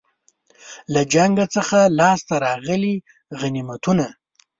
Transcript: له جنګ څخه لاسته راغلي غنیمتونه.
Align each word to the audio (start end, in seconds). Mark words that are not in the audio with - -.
له 0.93 1.01
جنګ 1.13 1.37
څخه 1.55 1.79
لاسته 1.99 2.35
راغلي 2.45 2.95
غنیمتونه. 3.39 4.05